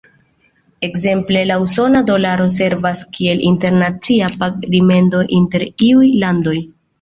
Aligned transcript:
Ekzemple, 0.85 1.43
usona 1.65 2.01
dolaro 2.07 2.47
servas 2.55 3.03
kiel 3.17 3.43
internacia 3.51 4.31
pag-rimedo 4.45 5.23
inter 5.41 5.67
iuj 5.91 6.11
landoj. 6.27 6.57